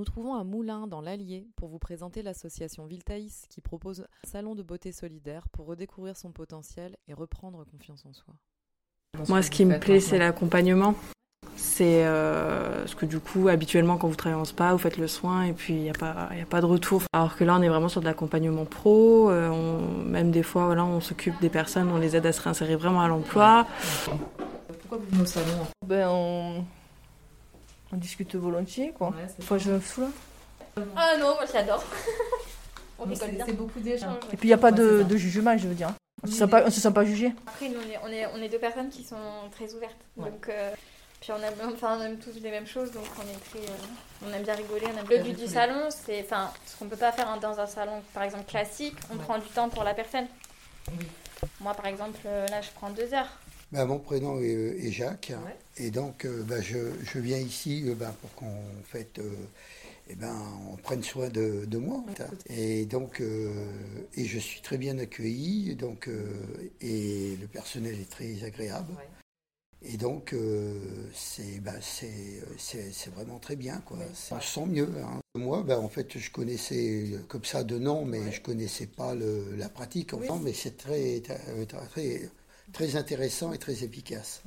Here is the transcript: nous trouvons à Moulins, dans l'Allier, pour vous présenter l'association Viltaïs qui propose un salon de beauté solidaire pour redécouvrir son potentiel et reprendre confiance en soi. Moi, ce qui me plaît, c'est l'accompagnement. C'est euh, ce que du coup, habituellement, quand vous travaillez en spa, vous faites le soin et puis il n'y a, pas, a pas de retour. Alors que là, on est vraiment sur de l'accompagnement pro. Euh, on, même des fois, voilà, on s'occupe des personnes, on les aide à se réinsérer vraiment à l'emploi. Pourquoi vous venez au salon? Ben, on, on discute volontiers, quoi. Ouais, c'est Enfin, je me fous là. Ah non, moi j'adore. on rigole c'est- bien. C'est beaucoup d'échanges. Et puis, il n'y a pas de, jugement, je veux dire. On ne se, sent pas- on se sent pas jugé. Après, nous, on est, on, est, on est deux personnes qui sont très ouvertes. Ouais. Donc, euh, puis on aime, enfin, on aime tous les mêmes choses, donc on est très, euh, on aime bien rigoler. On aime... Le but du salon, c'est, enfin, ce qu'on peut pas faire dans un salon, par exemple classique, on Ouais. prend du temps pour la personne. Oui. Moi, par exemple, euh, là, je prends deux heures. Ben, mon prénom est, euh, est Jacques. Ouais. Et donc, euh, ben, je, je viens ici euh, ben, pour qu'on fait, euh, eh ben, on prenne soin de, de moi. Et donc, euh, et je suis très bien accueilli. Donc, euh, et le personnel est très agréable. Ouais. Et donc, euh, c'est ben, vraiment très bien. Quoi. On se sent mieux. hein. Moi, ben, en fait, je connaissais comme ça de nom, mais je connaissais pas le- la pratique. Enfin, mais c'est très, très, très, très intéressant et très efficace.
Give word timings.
nous 0.00 0.04
trouvons 0.06 0.32
à 0.34 0.44
Moulins, 0.44 0.86
dans 0.86 1.02
l'Allier, 1.02 1.46
pour 1.56 1.68
vous 1.68 1.78
présenter 1.78 2.22
l'association 2.22 2.86
Viltaïs 2.86 3.44
qui 3.50 3.60
propose 3.60 4.00
un 4.00 4.26
salon 4.26 4.54
de 4.54 4.62
beauté 4.62 4.92
solidaire 4.92 5.46
pour 5.50 5.66
redécouvrir 5.66 6.16
son 6.16 6.32
potentiel 6.32 6.96
et 7.06 7.12
reprendre 7.12 7.66
confiance 7.66 8.06
en 8.06 8.14
soi. 8.14 8.32
Moi, 9.28 9.42
ce 9.42 9.50
qui 9.50 9.66
me 9.66 9.78
plaît, 9.78 10.00
c'est 10.00 10.16
l'accompagnement. 10.16 10.94
C'est 11.54 12.06
euh, 12.06 12.86
ce 12.86 12.96
que 12.96 13.04
du 13.04 13.20
coup, 13.20 13.48
habituellement, 13.48 13.98
quand 13.98 14.08
vous 14.08 14.16
travaillez 14.16 14.40
en 14.40 14.46
spa, 14.46 14.72
vous 14.72 14.78
faites 14.78 14.96
le 14.96 15.06
soin 15.06 15.42
et 15.42 15.52
puis 15.52 15.74
il 15.74 15.82
n'y 15.82 15.90
a, 15.90 15.92
pas, 15.92 16.30
a 16.30 16.46
pas 16.48 16.62
de 16.62 16.66
retour. 16.66 17.02
Alors 17.12 17.36
que 17.36 17.44
là, 17.44 17.56
on 17.58 17.60
est 17.60 17.68
vraiment 17.68 17.90
sur 17.90 18.00
de 18.00 18.06
l'accompagnement 18.06 18.64
pro. 18.64 19.30
Euh, 19.30 19.50
on, 19.50 20.02
même 20.02 20.30
des 20.30 20.42
fois, 20.42 20.64
voilà, 20.64 20.82
on 20.82 21.00
s'occupe 21.00 21.38
des 21.42 21.50
personnes, 21.50 21.90
on 21.90 21.98
les 21.98 22.16
aide 22.16 22.24
à 22.24 22.32
se 22.32 22.40
réinsérer 22.40 22.76
vraiment 22.76 23.02
à 23.02 23.08
l'emploi. 23.08 23.66
Pourquoi 24.80 24.96
vous 24.96 25.10
venez 25.10 25.22
au 25.22 25.26
salon? 25.26 25.66
Ben, 25.86 26.08
on, 26.08 26.39
on 27.92 27.96
discute 27.96 28.34
volontiers, 28.36 28.92
quoi. 28.92 29.08
Ouais, 29.08 29.14
c'est 29.28 29.42
Enfin, 29.42 29.58
je 29.58 29.70
me 29.70 29.80
fous 29.80 30.02
là. 30.02 30.82
Ah 30.96 31.16
non, 31.18 31.34
moi 31.34 31.44
j'adore. 31.52 31.82
on 32.98 33.04
rigole 33.04 33.16
c'est- 33.18 33.32
bien. 33.32 33.44
C'est 33.46 33.52
beaucoup 33.52 33.80
d'échanges. 33.80 34.22
Et 34.32 34.36
puis, 34.36 34.48
il 34.48 34.50
n'y 34.50 34.54
a 34.54 34.58
pas 34.58 34.72
de, 34.72 35.04
jugement, 35.16 35.56
je 35.58 35.68
veux 35.68 35.74
dire. 35.74 35.90
On 36.22 36.26
ne 36.26 36.32
se, 36.32 36.38
sent 36.38 36.46
pas- 36.48 36.62
on 36.66 36.70
se 36.70 36.80
sent 36.80 36.92
pas 36.92 37.04
jugé. 37.04 37.32
Après, 37.46 37.68
nous, 37.68 37.78
on 37.80 37.90
est, 37.90 37.98
on, 38.04 38.08
est, 38.08 38.26
on 38.34 38.42
est 38.42 38.48
deux 38.48 38.58
personnes 38.58 38.90
qui 38.90 39.02
sont 39.02 39.16
très 39.52 39.72
ouvertes. 39.74 39.96
Ouais. 40.16 40.30
Donc, 40.30 40.48
euh, 40.48 40.70
puis 41.20 41.32
on 41.32 41.36
aime, 41.42 41.54
enfin, 41.74 41.98
on 41.98 42.02
aime 42.02 42.18
tous 42.18 42.34
les 42.42 42.50
mêmes 42.50 42.66
choses, 42.66 42.90
donc 42.92 43.04
on 43.18 43.22
est 43.22 43.40
très, 43.50 43.70
euh, 43.70 44.26
on 44.26 44.32
aime 44.32 44.42
bien 44.42 44.54
rigoler. 44.54 44.86
On 44.94 44.98
aime... 45.00 45.06
Le 45.08 45.22
but 45.22 45.36
du 45.38 45.46
salon, 45.46 45.88
c'est, 45.90 46.20
enfin, 46.24 46.50
ce 46.66 46.76
qu'on 46.78 46.86
peut 46.86 46.96
pas 46.96 47.12
faire 47.12 47.38
dans 47.40 47.58
un 47.58 47.66
salon, 47.66 48.02
par 48.14 48.22
exemple 48.22 48.44
classique, 48.44 48.96
on 49.10 49.16
Ouais. 49.16 49.22
prend 49.24 49.38
du 49.38 49.48
temps 49.48 49.68
pour 49.70 49.82
la 49.82 49.94
personne. 49.94 50.26
Oui. 50.90 51.06
Moi, 51.60 51.72
par 51.74 51.86
exemple, 51.86 52.18
euh, 52.26 52.46
là, 52.48 52.60
je 52.60 52.68
prends 52.74 52.90
deux 52.90 53.12
heures. 53.14 53.28
Ben, 53.72 53.86
mon 53.86 53.98
prénom 54.00 54.40
est, 54.40 54.54
euh, 54.54 54.78
est 54.84 54.90
Jacques. 54.90 55.32
Ouais. 55.44 55.56
Et 55.84 55.90
donc, 55.90 56.24
euh, 56.24 56.42
ben, 56.42 56.60
je, 56.60 56.78
je 57.04 57.18
viens 57.20 57.38
ici 57.38 57.84
euh, 57.86 57.94
ben, 57.94 58.12
pour 58.20 58.34
qu'on 58.34 58.56
fait, 58.84 59.18
euh, 59.18 59.30
eh 60.08 60.16
ben, 60.16 60.34
on 60.72 60.76
prenne 60.76 61.02
soin 61.04 61.28
de, 61.28 61.64
de 61.66 61.78
moi. 61.78 62.04
Et 62.48 62.84
donc, 62.86 63.20
euh, 63.20 63.52
et 64.16 64.24
je 64.24 64.38
suis 64.38 64.60
très 64.60 64.76
bien 64.76 64.98
accueilli. 64.98 65.76
Donc, 65.76 66.08
euh, 66.08 66.32
et 66.80 67.36
le 67.40 67.46
personnel 67.46 67.94
est 68.00 68.10
très 68.10 68.42
agréable. 68.44 68.92
Ouais. 68.92 69.08
Et 69.82 69.96
donc, 69.96 70.32
euh, 70.32 70.74
c'est 71.14 71.60
ben, 71.60 71.78
vraiment 73.14 73.38
très 73.38 73.56
bien. 73.56 73.80
Quoi. 73.86 73.98
On 74.32 74.40
se 74.40 74.46
sent 74.54 74.66
mieux. 74.66 74.90
hein. 75.04 75.20
Moi, 75.36 75.62
ben, 75.62 75.78
en 75.78 75.88
fait, 75.88 76.18
je 76.18 76.30
connaissais 76.32 77.06
comme 77.28 77.44
ça 77.44 77.62
de 77.62 77.78
nom, 77.78 78.04
mais 78.04 78.32
je 78.32 78.40
connaissais 78.42 78.86
pas 78.86 79.14
le- 79.14 79.54
la 79.56 79.68
pratique. 79.68 80.12
Enfin, 80.12 80.40
mais 80.42 80.52
c'est 80.52 80.76
très, 80.76 81.20
très, 81.20 81.38
très, 81.66 82.28
très 82.72 82.96
intéressant 82.96 83.52
et 83.52 83.58
très 83.58 83.84
efficace. 83.84 84.38